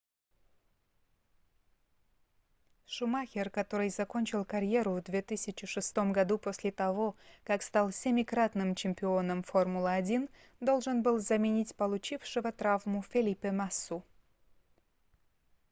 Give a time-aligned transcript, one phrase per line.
[2.87, 10.27] шумахер который закончил карьеру в 2006 году после того как стал семикратным чемпионом формулы-1
[10.59, 14.03] должен был заменить получившего травму фелипе массу